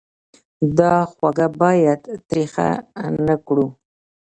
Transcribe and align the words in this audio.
دا 0.77 0.93
خوږه 1.11 1.47
باید 1.61 2.01
تریخه 2.29 2.67
نه 3.25 3.35
کړو. 3.45 3.67